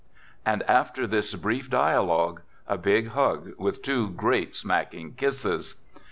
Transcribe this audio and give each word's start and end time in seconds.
And 0.43 0.63
after 0.63 1.05
this 1.05 1.35
brief 1.35 1.69
dia 1.69 2.01
logue, 2.01 2.41
a 2.67 2.75
big 2.75 3.09
hug 3.09 3.51
with 3.59 3.83
two 3.83 4.09
great 4.09 4.55
smacking 4.55 5.13
kisses. 5.13 5.75